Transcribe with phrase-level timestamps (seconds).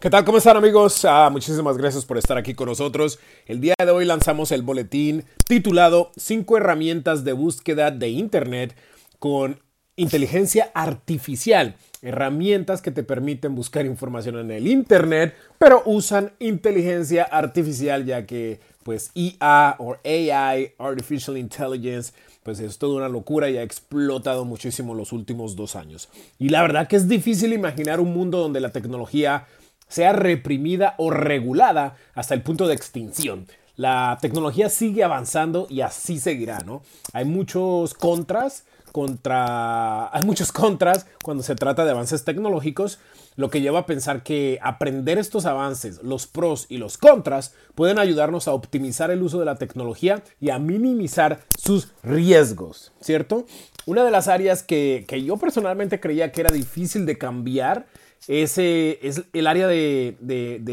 [0.00, 0.24] ¿Qué tal?
[0.24, 1.04] ¿Cómo están amigos?
[1.04, 3.18] Ah, muchísimas gracias por estar aquí con nosotros.
[3.44, 8.74] El día de hoy lanzamos el boletín titulado 5 herramientas de búsqueda de Internet
[9.18, 9.60] con
[9.96, 11.76] inteligencia artificial.
[12.00, 18.58] Herramientas que te permiten buscar información en el Internet, pero usan inteligencia artificial ya que
[18.82, 24.94] pues IA o AI, Artificial Intelligence, pues es toda una locura y ha explotado muchísimo
[24.94, 26.08] los últimos dos años.
[26.38, 29.46] Y la verdad que es difícil imaginar un mundo donde la tecnología
[29.90, 33.46] sea reprimida o regulada hasta el punto de extinción.
[33.76, 36.82] La tecnología sigue avanzando y así seguirá, ¿no?
[37.12, 42.98] Hay muchos contras contra hay muchos contras cuando se trata de avances tecnológicos,
[43.36, 47.98] lo que lleva a pensar que aprender estos avances, los pros y los contras, pueden
[47.98, 53.46] ayudarnos a optimizar el uso de la tecnología y a minimizar sus riesgos, ¿cierto?
[53.86, 57.86] Una de las áreas que, que yo personalmente creía que era difícil de cambiar
[58.28, 60.16] ese es el área de,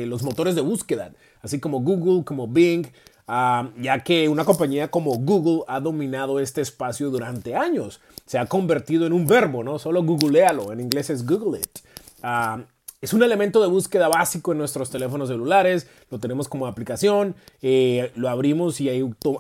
[0.08, 2.88] los motores de búsqueda, así como Google, como Bing,
[3.28, 8.02] ah, ya que una compañía como Google ha dominado este espacio durante años.
[8.26, 9.80] Se ha convertido en un verbo, ¿no?
[9.80, 11.80] Solo googlealo, en inglés es Google it.
[12.22, 12.60] Ah,
[13.00, 18.12] es un elemento de búsqueda básico en nuestros teléfonos celulares, lo tenemos como aplicación, eh,
[18.16, 18.90] lo abrimos y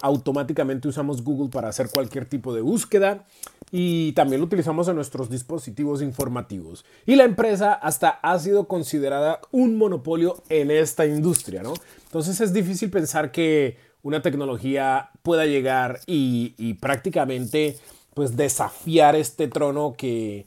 [0.03, 3.25] automáticamente usamos Google para hacer cualquier tipo de búsqueda
[3.71, 6.85] y también lo utilizamos en nuestros dispositivos informativos.
[7.05, 11.73] Y la empresa hasta ha sido considerada un monopolio en esta industria, ¿no?
[12.05, 17.77] Entonces es difícil pensar que una tecnología pueda llegar y, prácticamente
[18.13, 20.45] pues desafiar este trono que,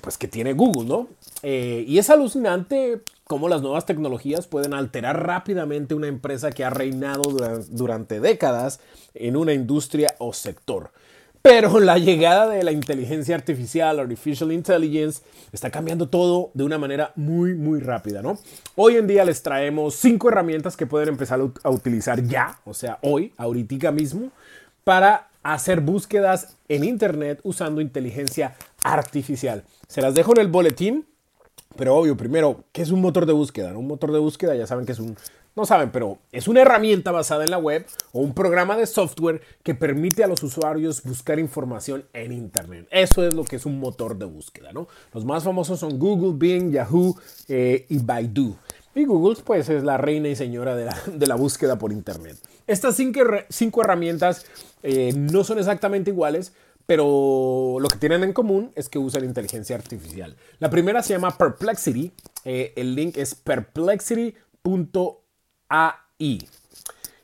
[0.00, 1.08] pues, que tiene Google, ¿no?
[1.42, 6.70] Eh, y es alucinante cómo las nuevas tecnologías pueden alterar rápidamente una empresa que ha
[6.70, 7.22] reinado
[7.68, 8.80] durante décadas
[9.14, 10.90] en una industria o sector.
[11.42, 17.12] Pero la llegada de la inteligencia artificial, artificial intelligence, está cambiando todo de una manera
[17.16, 18.38] muy, muy rápida, ¿no?
[18.76, 22.98] Hoy en día les traemos cinco herramientas que pueden empezar a utilizar ya, o sea,
[23.00, 24.30] hoy, ahorita mismo,
[24.84, 29.64] para hacer búsquedas en Internet usando inteligencia artificial.
[29.88, 31.06] Se las dejo en el boletín,
[31.76, 33.76] pero obvio, primero, ¿qué es un motor de búsqueda?
[33.78, 35.16] Un motor de búsqueda ya saben que es un
[35.56, 39.42] no saben, pero es una herramienta basada en la web o un programa de software
[39.62, 42.86] que permite a los usuarios buscar información en Internet.
[42.90, 44.86] Eso es lo que es un motor de búsqueda, ¿no?
[45.12, 47.16] Los más famosos son Google, Bing, Yahoo
[47.48, 48.56] eh, y Baidu.
[48.94, 52.36] Y Google, pues, es la reina y señora de la, búsqueda por Internet.
[52.66, 54.46] Estas cinco, herramientas
[54.82, 56.52] eh, no son exactamente iguales,
[56.86, 60.36] pero lo que tienen en común es que usan inteligencia artificial.
[60.58, 62.12] La primera se llama Perplexity.
[62.44, 65.19] Eh, el link es perplexity.com
[65.70, 66.46] AI.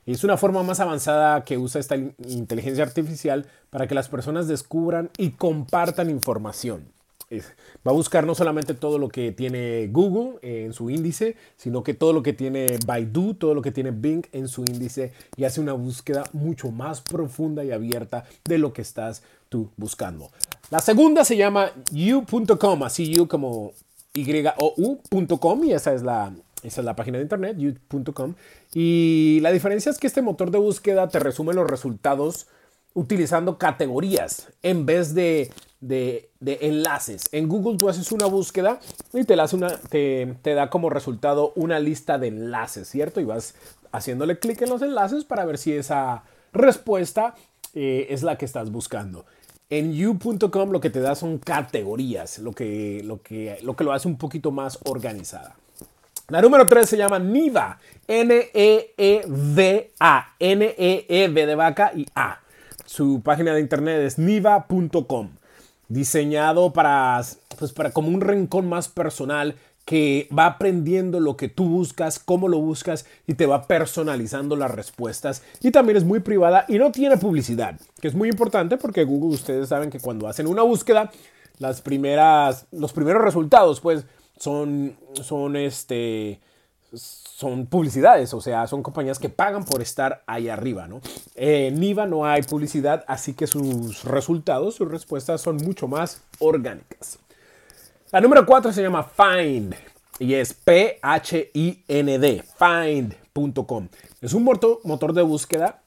[0.07, 5.11] Es una forma más avanzada que usa esta inteligencia artificial para que las personas descubran
[5.19, 6.97] y compartan información.
[7.33, 11.93] Va a buscar no solamente todo lo que tiene Google en su índice, sino que
[11.93, 15.61] todo lo que tiene Baidu, todo lo que tiene Bing en su índice y hace
[15.61, 20.31] una búsqueda mucho más profunda y abierta de lo que estás tú buscando.
[20.71, 23.73] La segunda se llama you.com, así you como
[24.15, 26.33] y-o-u.com y esa es la,
[26.67, 28.35] esa es la página de internet, you.com.
[28.75, 32.49] Y la diferencia es que este motor de búsqueda te resume los resultados
[32.95, 35.53] utilizando categorías en vez de,
[36.41, 37.29] enlaces.
[37.31, 38.81] En Google tú haces una búsqueda
[39.13, 43.21] y te, una, te, da como resultado una lista de enlaces, ¿cierto?
[43.21, 43.55] Y vas
[43.93, 47.35] haciéndole clic en los enlaces para ver si esa respuesta
[47.75, 49.27] eh, es la que estás buscando.
[49.69, 53.93] En you.com lo que te da son categorías, lo que, lo, que, lo que lo
[53.93, 55.57] hace un poquito más organizada.
[56.29, 57.79] La número 3 se llama Niva.
[58.09, 58.55] N-E-E-V-A.
[60.41, 62.41] N-E-E-V de vaca y A.
[62.85, 65.31] Su página de internet es niva.com.
[65.89, 67.23] Diseñado para,
[67.59, 69.55] pues para como un rincón más personal
[69.85, 74.73] que va aprendiendo lo que tú buscas, cómo lo buscas y te va personalizando las
[74.73, 75.45] respuestas.
[75.63, 79.37] Y también es muy privada y no tiene publicidad, que es muy importante porque Google
[79.37, 81.13] ustedes saben que cuando hacen una búsqueda,
[81.59, 84.05] las primeras, los primeros resultados pues
[84.39, 86.41] son, son, este,
[86.93, 91.01] son publicidades, o sea, son compañías que pagan por estar ahí arriba, ¿no?
[91.35, 97.19] En IVA no hay publicidad, así que sus resultados, sus respuestas son mucho más orgánicas.
[98.13, 99.75] La número 4 se llama Find
[100.19, 103.89] y es P-H-I-N-D, find.com.
[104.21, 105.83] Es un motor, motor de búsqueda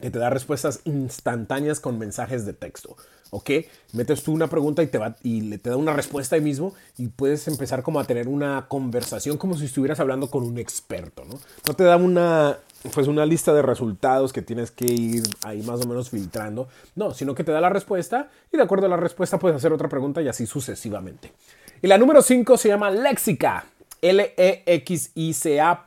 [0.00, 2.96] que te da respuestas instantáneas con mensajes de texto.
[3.30, 3.50] ¿ok?
[3.92, 7.48] Metes tú una pregunta y te, va, y da una respuesta ahí mismo y puedes
[7.48, 11.38] empezar como a tener una conversación como si estuvieras hablando con un experto, ¿no?
[11.66, 12.58] No te da una,
[12.92, 17.14] pues una lista de resultados que tienes que ir ahí más o menos filtrando, no,
[17.14, 19.88] sino que te da la respuesta y de acuerdo a la respuesta puedes hacer otra
[19.88, 21.32] pregunta y así sucesivamente.
[21.82, 23.64] Y la número 5 se llama Léxica.
[24.02, 25.82] L-E-X-I-C-A.art,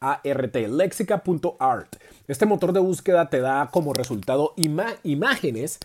[0.00, 1.96] A-R-T, lexica.art.
[2.28, 5.78] Este motor de búsqueda te da como resultado imágenes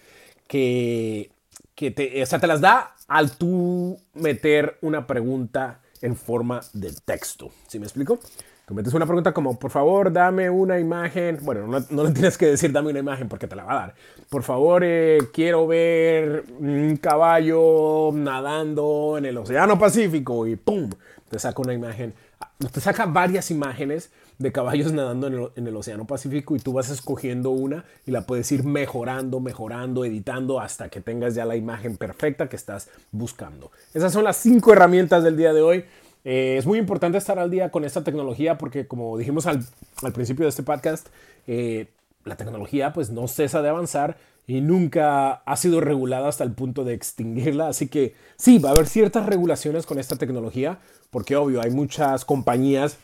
[0.48, 1.31] que,
[1.74, 6.94] que te, o sea, te las da al tú meter una pregunta en forma de
[7.06, 7.50] texto.
[7.68, 8.19] ¿Sí me explico?
[8.66, 11.38] Tú metes una pregunta como, por favor, dame una imagen.
[11.44, 13.96] Bueno, no, le tienes que decir dame una imagen porque te la va a dar.
[14.28, 20.90] Por favor, eh, quiero ver un caballo nadando en el Océano Pacífico y ¡pum!
[21.30, 22.16] Te saca una imagen.
[22.57, 27.50] Te saca varias imágenes de caballos nadando en el, Océano Pacífico y tú vas escogiendo
[27.50, 32.48] una y la puedes ir mejorando, mejorando, editando hasta que tengas ya la imagen perfecta
[32.48, 33.72] que estás buscando.
[33.94, 35.86] Esas son las cinco herramientas del día de hoy.
[36.24, 39.66] Eh, es muy importante estar al día con esta tecnología porque como dijimos al,
[40.13, 41.07] principio de este podcast,
[41.48, 41.90] eh,
[42.24, 46.83] la tecnología pues no cesa de avanzar y nunca ha sido regulada hasta el punto
[46.83, 47.69] de extinguirla.
[47.69, 52.25] Así que sí, va a haber ciertas regulaciones con esta tecnología porque obvio hay muchas
[52.25, 52.97] compañías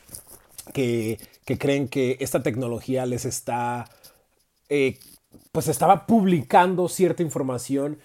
[0.73, 3.89] que, creen que esta tecnología les está,
[4.69, 4.99] eh,
[5.51, 7.99] pues estaba publicando cierta información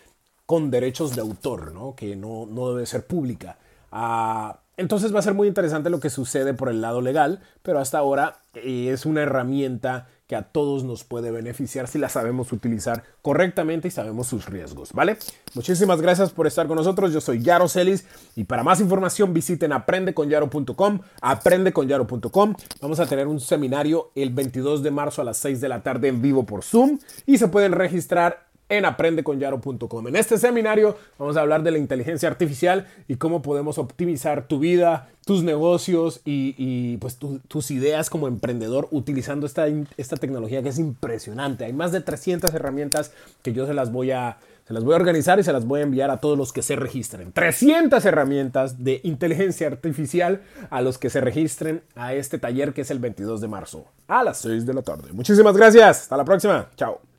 [0.46, 1.94] con derechos de autor, ¿no?
[1.94, 3.58] que no, no debe ser pública.
[3.92, 7.78] Ah, entonces va a ser muy interesante lo que sucede por el lado legal, pero
[7.78, 12.52] hasta ahora eh, es una herramienta que a todos nos puede beneficiar si la sabemos
[12.52, 15.18] utilizar correctamente y sabemos sus riesgos, ¿vale?
[15.54, 17.12] Muchísimas gracias por estar con nosotros.
[17.12, 22.54] Yo soy Yaro Celis y para más información visiten aprendeconyaro.com, aprendeconyaro.com.
[22.80, 26.08] Vamos a tener un seminario el 22 de marzo a las 6 de la tarde
[26.08, 30.08] en vivo por Zoom y se pueden registrar en aprendeconyaro.com.
[30.08, 34.58] En este seminario vamos a hablar de la inteligencia artificial y cómo podemos optimizar tu
[34.58, 39.66] vida, tus negocios y, pues tus ideas como emprendedor utilizando esta,
[39.96, 41.64] esta tecnología que es impresionante.
[41.64, 44.96] Hay más de 300 herramientas que yo se las voy a se las voy a
[44.96, 47.30] organizar y se las voy a enviar a todos los que se registren.
[47.30, 52.90] 300 herramientas de inteligencia artificial a los que se registren a este taller que es
[52.90, 55.12] el 22 de marzo a las 6 de la tarde.
[55.12, 56.02] Muchísimas gracias.
[56.02, 56.68] Hasta la próxima.
[56.74, 57.15] Chao.